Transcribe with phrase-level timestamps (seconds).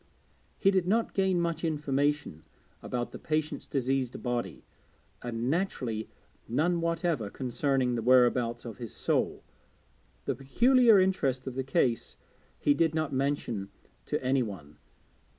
[0.57, 2.43] He did not gain much information
[2.81, 4.65] about the patient's diseased body,
[5.21, 6.09] and naturally
[6.47, 9.43] none whatever concerning the whereabouts of his soul.
[10.25, 12.17] The peculiar interest of the case
[12.57, 13.69] he did not mention
[14.05, 14.79] to any one.